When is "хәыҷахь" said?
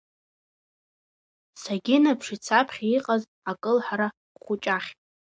4.43-4.89